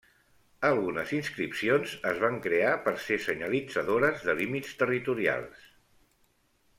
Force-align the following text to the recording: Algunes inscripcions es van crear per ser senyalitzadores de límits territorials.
Algunes 0.69 1.11
inscripcions 1.17 1.91
es 2.13 2.21
van 2.23 2.39
crear 2.47 2.71
per 2.87 2.93
ser 3.09 3.17
senyalitzadores 3.27 4.25
de 4.31 4.35
límits 4.43 4.73
territorials. 4.81 5.69